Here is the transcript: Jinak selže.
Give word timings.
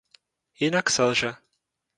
Jinak 0.59 0.89
selže. 0.89 1.31